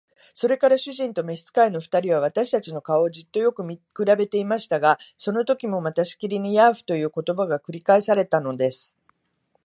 [0.33, 8.97] それから主人と召使の二人は、私たちの顔をじっとよく見くらべていましたが、そのときもまたしきりに「ヤーフ」という言葉が繰り返されたのです。